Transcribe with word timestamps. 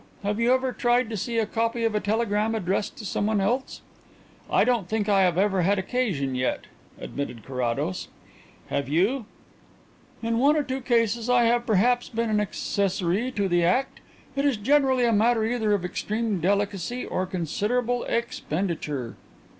Have 0.23 0.39
you 0.39 0.51
ever 0.51 0.73
tried 0.73 1.11
to 1.11 1.15
see 1.15 1.37
a 1.37 1.45
copy 1.45 1.83
of 1.83 1.93
a 1.93 1.99
telegram 1.99 2.55
addressed 2.55 2.97
to 2.97 3.05
someone 3.05 3.39
else?" 3.39 3.81
"I 4.49 4.63
don't 4.63 4.89
think 4.89 5.07
I 5.07 5.21
have 5.21 5.37
ever 5.37 5.61
had 5.61 5.77
occasion 5.77 6.33
yet," 6.33 6.61
admitted 6.99 7.45
Carrados. 7.45 8.07
"Have 8.69 8.89
you?" 8.89 9.25
"In 10.23 10.39
one 10.39 10.57
or 10.57 10.63
two 10.63 10.81
cases 10.81 11.29
I 11.29 11.43
have 11.43 11.67
perhaps 11.67 12.09
been 12.09 12.31
an 12.31 12.39
accessory 12.39 13.29
to 13.33 13.47
the 13.47 13.63
act. 13.63 13.99
It 14.35 14.43
is 14.43 14.57
generally 14.57 15.05
a 15.05 15.13
matter 15.13 15.45
either 15.45 15.71
of 15.71 15.85
extreme 15.85 16.39
delicacy 16.41 17.05
or 17.05 17.27
considerable 17.27 18.03
expenditure." 18.05 19.17